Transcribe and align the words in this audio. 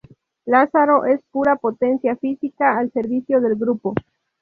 Lázaro 0.47 1.05
es 1.05 1.21
pura 1.29 1.57
potencia 1.57 2.15
física 2.15 2.75
al 2.79 2.91
servicio 2.91 3.39
del 3.39 3.55
grupo. 3.55 3.93